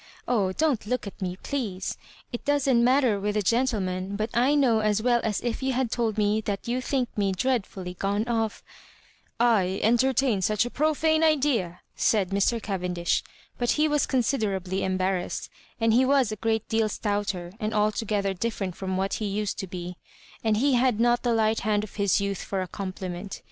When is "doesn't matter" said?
2.43-3.19